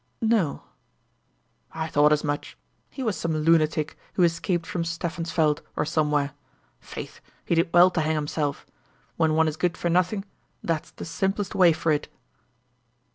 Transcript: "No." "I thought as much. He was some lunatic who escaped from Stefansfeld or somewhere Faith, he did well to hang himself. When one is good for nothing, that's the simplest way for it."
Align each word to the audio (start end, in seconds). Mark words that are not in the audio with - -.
"No." 0.23 0.63
"I 1.73 1.85
thought 1.87 2.11
as 2.11 2.23
much. 2.23 2.57
He 2.89 3.03
was 3.03 3.15
some 3.15 3.35
lunatic 3.37 3.95
who 4.13 4.23
escaped 4.23 4.65
from 4.65 4.83
Stefansfeld 4.83 5.61
or 5.77 5.85
somewhere 5.85 6.31
Faith, 6.79 7.21
he 7.45 7.53
did 7.53 7.71
well 7.71 7.91
to 7.91 8.01
hang 8.01 8.15
himself. 8.15 8.65
When 9.17 9.35
one 9.35 9.47
is 9.47 9.57
good 9.57 9.77
for 9.77 9.91
nothing, 9.91 10.25
that's 10.63 10.89
the 10.89 11.05
simplest 11.05 11.53
way 11.53 11.71
for 11.71 11.91
it." 11.91 12.09